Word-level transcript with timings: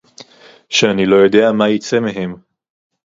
שאני 0.69 1.05
לא 1.05 1.15
יודע 1.15 1.51
מה 1.51 1.69
יצא 1.69 1.99
מהם 1.99 2.35